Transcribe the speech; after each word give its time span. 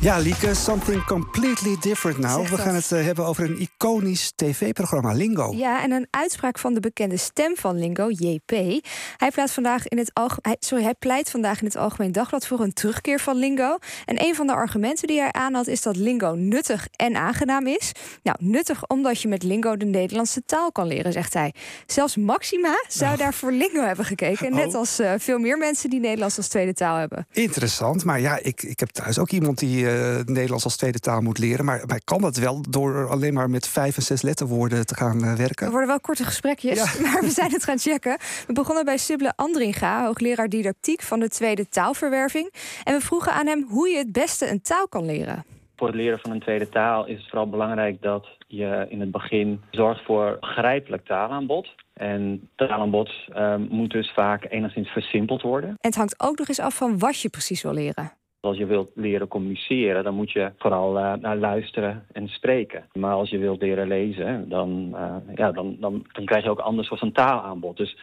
Ja, 0.00 0.18
Lieke, 0.18 0.54
something 0.54 1.04
completely 1.04 1.76
different 1.80 2.18
now. 2.18 2.46
We 2.46 2.56
gaan 2.56 2.74
het 2.74 2.90
uh, 2.90 3.04
hebben 3.04 3.26
over 3.26 3.44
een 3.44 3.60
iconisch 3.60 4.32
tv-programma, 4.34 5.12
Lingo. 5.12 5.52
Ja, 5.54 5.82
en 5.82 5.90
een 5.90 6.06
uitspraak 6.10 6.58
van 6.58 6.74
de 6.74 6.80
bekende 6.80 7.16
stem 7.16 7.56
van 7.56 7.78
Lingo, 7.78 8.10
JP. 8.10 8.50
Hij 9.16 9.30
pleit 9.30 9.50
vandaag 9.50 9.88
in 9.88 9.98
het, 9.98 10.10
algemeen, 10.14 10.56
sorry, 10.60 10.84
hij 10.84 10.94
pleit 10.98 11.30
vandaag 11.30 11.60
in 11.60 11.66
het 11.66 11.76
Algemeen 11.76 12.12
Dagblad 12.12 12.46
voor 12.46 12.60
een 12.60 12.72
terugkeer 12.72 13.20
van 13.20 13.36
Lingo. 13.36 13.78
En 14.04 14.24
een 14.24 14.34
van 14.34 14.46
de 14.46 14.52
argumenten 14.52 15.06
die 15.06 15.20
hij 15.20 15.32
aanhaalt 15.32 15.68
is 15.68 15.82
dat 15.82 15.96
Lingo 15.96 16.34
nuttig 16.34 16.88
en 16.96 17.16
aangenaam 17.16 17.66
is. 17.66 17.92
Nou, 18.22 18.36
nuttig 18.40 18.86
omdat 18.86 19.20
je 19.20 19.28
met 19.28 19.42
Lingo 19.42 19.76
de 19.76 19.84
Nederlandse 19.84 20.42
taal 20.46 20.72
kan 20.72 20.86
leren, 20.86 21.12
zegt 21.12 21.34
hij. 21.34 21.54
Zelfs 21.86 22.16
Maxima 22.16 22.82
zou 22.88 23.12
oh. 23.12 23.18
daar 23.18 23.34
voor 23.34 23.52
Lingo 23.52 23.80
hebben 23.80 24.04
gekeken. 24.04 24.54
Net 24.54 24.68
oh. 24.68 24.74
als 24.74 25.00
uh, 25.00 25.12
veel 25.18 25.38
meer 25.38 25.58
mensen 25.58 25.90
die 25.90 26.00
Nederlands 26.00 26.36
als 26.36 26.48
tweede 26.48 26.72
taal 26.72 26.96
hebben. 26.96 27.26
Interessant, 27.32 28.04
maar 28.04 28.20
ja, 28.20 28.38
ik, 28.42 28.62
ik 28.62 28.80
heb 28.80 28.88
thuis 28.88 29.18
ook 29.18 29.30
iemand 29.30 29.58
die 29.58 29.85
uh, 29.86 30.24
Nederlands 30.24 30.64
als 30.64 30.76
tweede 30.76 30.98
taal 30.98 31.20
moet 31.20 31.38
leren. 31.38 31.64
Maar, 31.64 31.82
maar 31.86 32.00
kan 32.04 32.20
dat 32.20 32.36
wel 32.36 32.62
door 32.68 33.08
alleen 33.08 33.34
maar 33.34 33.50
met 33.50 33.68
vijf 33.68 33.96
en 33.96 34.02
zes 34.02 34.22
letterwoorden 34.22 34.86
te 34.86 34.94
gaan 34.94 35.24
uh, 35.24 35.34
werken? 35.34 35.66
Er 35.66 35.70
worden 35.70 35.88
wel 35.88 36.00
korte 36.00 36.24
gesprekjes, 36.24 36.98
maar 37.00 37.20
we 37.20 37.30
zijn 37.30 37.50
het 37.50 37.64
gaan 37.64 37.78
checken. 37.78 38.18
We 38.46 38.52
begonnen 38.52 38.84
bij 38.84 38.96
Sibylle 38.96 39.32
Andringa, 39.36 40.04
hoogleraar 40.04 40.48
didactiek 40.48 41.02
van 41.02 41.20
de 41.20 41.28
tweede 41.28 41.68
taalverwerving. 41.68 42.52
En 42.84 42.94
we 42.94 43.00
vroegen 43.00 43.32
aan 43.32 43.46
hem 43.46 43.66
hoe 43.68 43.88
je 43.88 43.98
het 43.98 44.12
beste 44.12 44.50
een 44.50 44.62
taal 44.62 44.88
kan 44.88 45.04
leren. 45.04 45.44
Voor 45.76 45.86
het 45.86 45.96
leren 45.96 46.18
van 46.18 46.30
een 46.30 46.40
tweede 46.40 46.68
taal 46.68 47.06
is 47.06 47.18
het 47.18 47.28
vooral 47.28 47.48
belangrijk 47.48 48.02
dat 48.02 48.26
je 48.46 48.86
in 48.88 49.00
het 49.00 49.10
begin 49.10 49.60
zorgt 49.70 50.04
voor 50.04 50.36
grijpelijk 50.40 51.04
taalaanbod. 51.04 51.68
En 51.92 52.48
taalaanbod 52.56 53.10
uh, 53.28 53.56
moet 53.56 53.90
dus 53.90 54.12
vaak 54.12 54.46
enigszins 54.50 54.88
versimpeld 54.88 55.42
worden. 55.42 55.68
En 55.68 55.76
het 55.80 55.94
hangt 55.94 56.20
ook 56.20 56.38
nog 56.38 56.48
eens 56.48 56.60
af 56.60 56.74
van 56.74 56.98
wat 56.98 57.20
je 57.20 57.28
precies 57.28 57.62
wil 57.62 57.72
leren. 57.72 58.12
Als 58.46 58.56
je 58.56 58.66
wilt 58.66 58.90
leren 58.94 59.28
communiceren, 59.28 60.04
dan 60.04 60.14
moet 60.14 60.30
je 60.30 60.52
vooral 60.58 60.98
uh, 60.98 61.12
naar 61.12 61.36
luisteren 61.36 62.04
en 62.12 62.28
spreken. 62.28 62.84
Maar 62.92 63.14
als 63.14 63.30
je 63.30 63.38
wilt 63.38 63.62
leren 63.62 63.88
lezen, 63.88 64.48
dan, 64.48 64.90
uh, 64.94 65.16
ja, 65.34 65.52
dan, 65.52 65.76
dan, 65.80 66.06
dan 66.12 66.24
krijg 66.24 66.44
je 66.44 66.50
ook 66.50 66.58
anders 66.58 66.88
soort 66.88 67.02
een 67.02 67.12
taalaanbod. 67.12 67.76
Dus 67.76 67.96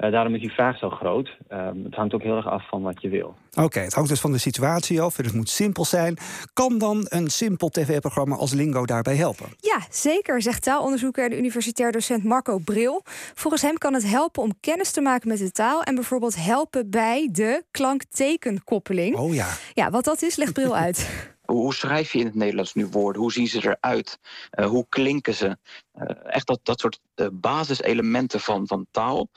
uh, 0.00 0.12
daarom 0.12 0.34
is 0.34 0.40
die 0.40 0.52
vraag 0.52 0.78
zo 0.78 0.90
groot. 0.90 1.36
Um, 1.52 1.84
het 1.84 1.94
hangt 1.94 2.14
ook 2.14 2.22
heel 2.22 2.36
erg 2.36 2.46
af 2.46 2.68
van 2.68 2.82
wat 2.82 3.02
je 3.02 3.08
wil. 3.08 3.34
Oké, 3.54 3.80
het 3.80 3.94
hangt 3.94 4.08
dus 4.08 4.20
van 4.20 4.32
de 4.32 4.38
situatie 4.38 5.00
af. 5.00 5.16
Het 5.16 5.32
moet 5.32 5.48
simpel 5.48 5.84
zijn. 5.84 6.16
Kan 6.52 6.78
dan 6.78 7.06
een 7.08 7.28
simpel 7.30 7.68
tv-programma 7.68 8.36
als 8.36 8.52
Lingo 8.52 8.84
daarbij 8.84 9.16
helpen? 9.16 9.46
Ja, 9.56 9.78
zeker, 9.90 10.42
zegt 10.42 10.62
taalonderzoeker 10.62 11.24
en 11.24 11.38
universitair 11.38 11.92
docent 11.92 12.24
Marco 12.24 12.58
Bril. 12.58 13.02
Volgens 13.34 13.62
hem 13.62 13.78
kan 13.78 13.94
het 13.94 14.10
helpen 14.10 14.42
om 14.42 14.52
kennis 14.60 14.90
te 14.90 15.00
maken 15.00 15.28
met 15.28 15.38
de 15.38 15.50
taal... 15.50 15.82
en 15.82 15.94
bijvoorbeeld 15.94 16.44
helpen 16.44 16.90
bij 16.90 17.28
de 17.32 17.64
klanktekenkoppeling. 17.70 19.16
Oh 19.16 19.34
ja. 19.34 19.48
Ja, 19.72 19.90
wat 19.90 20.04
dat 20.04 20.22
is, 20.22 20.36
legt 20.36 20.52
Bril 20.52 20.76
uit. 20.76 21.08
Hoe 21.50 21.74
schrijf 21.74 22.12
je 22.12 22.18
in 22.18 22.26
het 22.26 22.34
Nederlands 22.34 22.74
nu 22.74 22.86
woorden? 22.86 23.22
Hoe 23.22 23.32
zien 23.32 23.46
ze 23.46 23.76
eruit? 23.80 24.18
Uh, 24.58 24.66
hoe 24.66 24.86
klinken 24.88 25.34
ze? 25.34 25.56
Uh, 25.98 26.10
echt 26.22 26.46
dat, 26.46 26.60
dat 26.62 26.80
soort 26.80 27.00
uh, 27.16 27.26
basiselementen 27.32 28.40
van, 28.40 28.66
van 28.66 28.86
taal. 28.90 29.28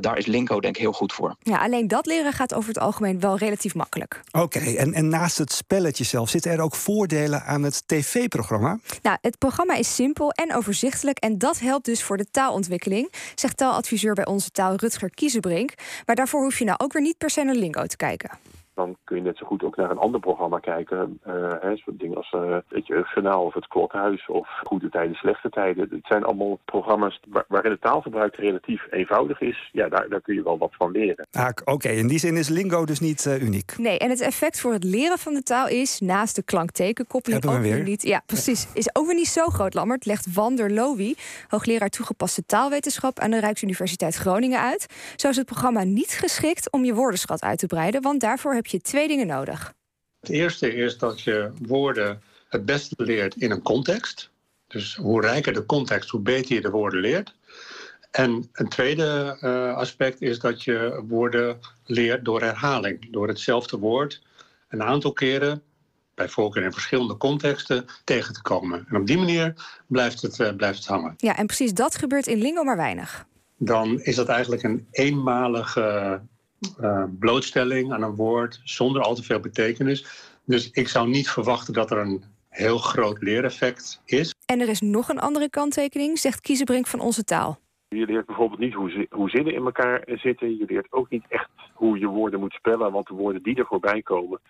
daar 0.00 0.18
is 0.18 0.26
Linko 0.26 0.60
denk 0.60 0.76
ik 0.76 0.82
heel 0.82 0.92
goed 0.92 1.12
voor. 1.12 1.36
Ja, 1.38 1.58
alleen 1.58 1.88
dat 1.88 2.06
leren 2.06 2.32
gaat 2.32 2.54
over 2.54 2.68
het 2.68 2.78
algemeen 2.78 3.20
wel 3.20 3.36
relatief 3.36 3.74
makkelijk. 3.74 4.20
Oké, 4.30 4.58
en, 4.58 4.92
en 4.92 5.08
naast 5.08 5.38
het 5.38 5.52
spelletje 5.52 6.04
zelf, 6.04 6.28
zitten 6.28 6.52
er 6.52 6.60
ook 6.60 6.74
voordelen 6.74 7.44
aan 7.44 7.62
het 7.62 7.82
tv-programma? 7.88 8.78
Nou, 9.02 9.18
het 9.20 9.38
programma 9.38 9.74
is 9.74 9.94
simpel 9.94 10.30
en 10.30 10.54
overzichtelijk. 10.54 11.18
En 11.18 11.38
dat 11.38 11.58
helpt 11.58 11.84
dus 11.84 12.02
voor 12.02 12.16
de 12.16 12.30
taalontwikkeling, 12.30 13.12
zegt 13.34 13.56
taaladviseur 13.56 14.14
bij 14.14 14.26
onze 14.26 14.50
taal 14.50 14.74
Rutger 14.76 15.10
Kiezenbrink. 15.10 15.74
Maar 16.06 16.16
daarvoor 16.16 16.42
hoef 16.42 16.58
je 16.58 16.64
nou 16.64 16.78
ook 16.82 16.92
weer 16.92 17.02
niet 17.02 17.18
per 17.18 17.30
se 17.30 17.42
naar 17.42 17.54
Lingo 17.54 17.86
te 17.86 17.96
kijken 17.96 18.30
dan 18.74 18.96
kun 19.04 19.16
je 19.16 19.22
net 19.22 19.36
zo 19.36 19.46
goed 19.46 19.62
ook 19.62 19.76
naar 19.76 19.90
een 19.90 19.98
ander 19.98 20.20
programma 20.20 20.58
kijken. 20.58 21.20
Uh, 21.26 21.34
hè, 21.60 21.76
soort 21.76 21.98
dingen 21.98 22.16
als 22.16 22.32
uh, 22.32 22.56
het 22.68 22.86
Jeugdjournaal 22.86 23.44
of 23.44 23.54
het 23.54 23.66
Klokhuis 23.66 24.26
of 24.26 24.48
Goede 24.62 24.88
Tijden, 24.88 25.14
Slechte 25.14 25.50
Tijden. 25.50 25.88
Het 25.90 26.06
zijn 26.06 26.24
allemaal 26.24 26.58
programma's 26.64 27.20
waarin 27.48 27.70
het 27.70 27.80
taalgebruik 27.80 28.36
relatief 28.36 28.86
eenvoudig 28.90 29.40
is. 29.40 29.70
Ja, 29.72 29.88
daar, 29.88 30.08
daar 30.08 30.20
kun 30.20 30.34
je 30.34 30.42
wel 30.42 30.58
wat 30.58 30.74
van 30.76 30.90
leren. 30.90 31.26
Ah, 31.30 31.48
Oké, 31.64 31.88
in 31.88 32.06
die 32.06 32.18
zin 32.18 32.36
is 32.36 32.48
lingo 32.48 32.84
dus 32.84 33.00
niet 33.00 33.24
uh, 33.24 33.42
uniek. 33.42 33.74
Nee, 33.78 33.98
en 33.98 34.10
het 34.10 34.20
effect 34.20 34.60
voor 34.60 34.72
het 34.72 34.84
leren 34.84 35.18
van 35.18 35.34
de 35.34 35.42
taal 35.42 35.68
is, 35.68 36.00
naast 36.00 36.36
de 36.36 36.42
klanktekenkoppeling, 36.42 37.46
ook 37.46 37.58
weer 37.58 37.82
niet. 37.82 38.02
Ja, 38.02 38.22
precies. 38.26 38.66
Is 38.74 38.94
ook 38.94 39.06
weer 39.06 39.14
niet 39.14 39.26
zo 39.28 39.46
groot, 39.46 39.74
Lammert, 39.74 40.06
legt 40.06 40.34
Wander 40.34 40.72
Lowy, 40.72 41.14
hoogleraar 41.48 41.88
toegepaste 41.88 42.46
taalwetenschap 42.46 43.18
aan 43.18 43.30
de 43.30 43.40
Rijksuniversiteit 43.40 44.14
Groningen 44.14 44.60
uit. 44.60 44.86
Zo 45.16 45.28
is 45.28 45.36
het 45.36 45.46
programma 45.46 45.84
niet 45.84 46.10
geschikt 46.10 46.70
om 46.70 46.84
je 46.84 46.94
woordenschat 46.94 47.42
uit 47.42 47.58
te 47.58 47.66
breiden, 47.66 48.02
want 48.02 48.20
daarvoor 48.20 48.54
heb 48.62 48.70
je 48.70 48.80
twee 48.80 49.08
dingen 49.08 49.26
nodig. 49.26 49.74
Het 50.20 50.30
eerste 50.30 50.74
is 50.74 50.98
dat 50.98 51.20
je 51.20 51.50
woorden 51.62 52.22
het 52.48 52.64
beste 52.64 52.94
leert 52.96 53.36
in 53.36 53.50
een 53.50 53.62
context. 53.62 54.30
Dus 54.66 54.94
hoe 54.94 55.20
rijker 55.20 55.52
de 55.52 55.66
context, 55.66 56.10
hoe 56.10 56.20
beter 56.20 56.54
je 56.54 56.60
de 56.60 56.70
woorden 56.70 57.00
leert. 57.00 57.34
En 58.10 58.48
een 58.52 58.68
tweede 58.68 59.38
uh, 59.40 59.74
aspect 59.74 60.20
is 60.20 60.38
dat 60.38 60.62
je 60.62 61.02
woorden 61.08 61.60
leert 61.84 62.24
door 62.24 62.40
herhaling. 62.40 63.12
Door 63.12 63.28
hetzelfde 63.28 63.78
woord 63.78 64.22
een 64.68 64.82
aantal 64.82 65.12
keren, 65.12 65.62
bij 66.14 66.28
voorkeur 66.28 66.62
in 66.62 66.72
verschillende 66.72 67.16
contexten, 67.16 67.86
tegen 68.04 68.34
te 68.34 68.42
komen. 68.42 68.86
En 68.88 68.96
op 68.96 69.06
die 69.06 69.18
manier 69.18 69.54
blijft 69.86 70.22
het, 70.22 70.38
uh, 70.38 70.56
blijft 70.56 70.78
het 70.78 70.86
hangen. 70.86 71.14
Ja, 71.16 71.36
en 71.36 71.46
precies 71.46 71.74
dat 71.74 71.96
gebeurt 71.96 72.26
in 72.26 72.38
Lingo 72.38 72.64
maar 72.64 72.76
weinig. 72.76 73.26
Dan 73.56 74.00
is 74.00 74.16
dat 74.16 74.28
eigenlijk 74.28 74.62
een 74.62 74.86
eenmalige 74.90 76.20
uh, 76.80 77.04
blootstelling 77.18 77.92
aan 77.92 78.02
een 78.02 78.14
woord 78.14 78.60
zonder 78.64 79.02
al 79.02 79.14
te 79.14 79.22
veel 79.22 79.40
betekenis. 79.40 80.06
Dus 80.44 80.70
ik 80.70 80.88
zou 80.88 81.08
niet 81.08 81.28
verwachten 81.28 81.72
dat 81.74 81.90
er 81.90 81.98
een 81.98 82.24
heel 82.48 82.78
groot 82.78 83.22
leereffect 83.22 84.00
is. 84.04 84.34
En 84.46 84.60
er 84.60 84.68
is 84.68 84.80
nog 84.80 85.08
een 85.08 85.20
andere 85.20 85.50
kanttekening, 85.50 86.18
zegt 86.18 86.40
Kiezenbrink 86.40 86.86
van 86.86 87.00
Onze 87.00 87.24
Taal. 87.24 87.61
Je 87.98 88.06
leert 88.06 88.26
bijvoorbeeld 88.26 88.60
niet 88.60 88.74
hoe, 88.74 89.06
hoe 89.10 89.30
zinnen 89.30 89.54
in 89.54 89.64
elkaar 89.64 90.02
zitten. 90.06 90.56
Je 90.56 90.64
leert 90.68 90.92
ook 90.92 91.10
niet 91.10 91.24
echt 91.28 91.48
hoe 91.72 91.98
je 91.98 92.06
woorden 92.06 92.40
moet 92.40 92.52
spellen, 92.52 92.92
want 92.92 93.06
de 93.06 93.14
woorden 93.14 93.42
die 93.42 93.56
er 93.56 93.66
voorbij 93.66 94.02
komen, 94.02 94.40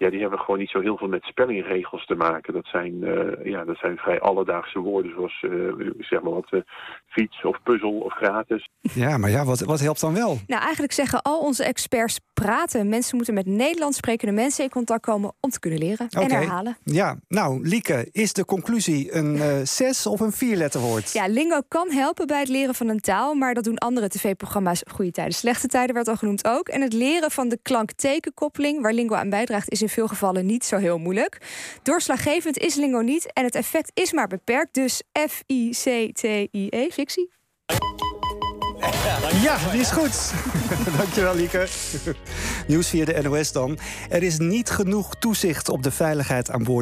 ja, 0.00 0.10
die 0.10 0.20
hebben 0.20 0.38
gewoon 0.38 0.58
niet 0.58 0.70
zo 0.70 0.80
heel 0.80 0.96
veel 0.96 1.08
met 1.08 1.22
spellingregels 1.22 2.06
te 2.06 2.14
maken. 2.14 2.52
Dat 2.52 2.66
zijn, 2.66 2.92
uh, 2.92 3.44
ja, 3.44 3.64
dat 3.64 3.76
zijn 3.76 3.96
vrij 3.96 4.20
alledaagse 4.20 4.78
woorden, 4.78 5.12
zoals 5.14 5.42
uh, 5.42 5.90
zeg 5.98 6.22
maar 6.22 6.32
wat 6.32 6.46
uh, 6.50 6.60
fiets 7.06 7.44
of 7.44 7.62
puzzel 7.62 7.98
of 7.98 8.12
gratis. 8.12 8.68
Ja, 8.80 9.18
maar 9.18 9.30
ja, 9.30 9.44
wat, 9.44 9.60
wat 9.60 9.80
helpt 9.80 10.00
dan 10.00 10.14
wel? 10.14 10.38
Nou, 10.46 10.62
eigenlijk 10.62 10.92
zeggen 10.92 11.22
al 11.22 11.40
onze 11.40 11.64
experts 11.64 12.20
praten. 12.34 12.88
Mensen 12.88 13.16
moeten 13.16 13.34
met 13.34 13.46
Nederlands 13.46 13.96
sprekende 13.96 14.34
mensen 14.34 14.64
in 14.64 14.70
contact 14.70 15.02
komen 15.02 15.32
om 15.40 15.50
te 15.50 15.60
kunnen 15.60 15.78
leren 15.78 16.08
en 16.08 16.30
herhalen. 16.30 16.76
Ja, 16.84 17.16
nou, 17.28 17.68
Lieke, 17.68 18.08
is 18.12 18.32
de 18.32 18.44
conclusie 18.44 19.14
een 19.14 19.66
zes 19.66 20.06
of 20.06 20.20
een 20.20 20.32
vierletterwoord? 20.32 21.12
Ja, 21.12 21.26
lingo 21.26 21.60
kan 21.68 21.90
helpen 21.90 22.26
bij 22.26 22.38
het 22.38 22.48
leren 22.48 22.74
van 22.74 22.89
taal, 22.98 23.34
maar 23.34 23.54
dat 23.54 23.64
doen 23.64 23.78
andere 23.78 24.08
tv-programma's 24.08 24.82
Goede 24.92 25.10
Tijden, 25.10 25.34
Slechte 25.34 25.66
Tijden 25.66 25.94
werd 25.94 26.08
al 26.08 26.16
genoemd 26.16 26.46
ook. 26.46 26.68
En 26.68 26.80
het 26.80 26.92
leren 26.92 27.30
van 27.30 27.48
de 27.48 27.58
klank-tekenkoppeling, 27.62 28.82
waar 28.82 28.92
lingo 28.92 29.14
aan 29.14 29.30
bijdraagt, 29.30 29.70
is 29.70 29.82
in 29.82 29.88
veel 29.88 30.08
gevallen 30.08 30.46
niet 30.46 30.64
zo 30.64 30.76
heel 30.76 30.98
moeilijk. 30.98 31.38
Doorslaggevend 31.82 32.58
is 32.58 32.74
Lingo 32.74 33.00
niet 33.00 33.32
en 33.32 33.44
het 33.44 33.54
effect 33.54 33.90
is 33.94 34.12
maar 34.12 34.28
beperkt. 34.28 34.74
Dus 34.74 35.02
F-I-C-T-I-E, 35.28 36.90
fictie. 36.90 37.30
Ja, 39.42 39.70
die 39.70 39.80
is 39.80 39.90
goed. 39.90 40.32
Dankjewel, 40.98 41.34
Lieke. 41.34 41.66
Nieuws 42.66 42.88
via 42.88 43.04
de 43.04 43.22
NOS 43.22 43.52
dan. 43.52 43.78
Er 44.08 44.22
is 44.22 44.38
niet 44.38 44.70
genoeg 44.70 45.14
toezicht 45.14 45.68
op 45.68 45.82
de 45.82 45.90
veiligheid 45.90 46.50
aan 46.50 46.64
boord 46.64 46.78